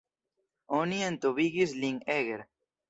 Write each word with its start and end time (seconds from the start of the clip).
Oni 0.79 1.03
entombigis 1.11 1.79
lin 1.81 1.97
en 2.05 2.21
Eger. 2.21 2.45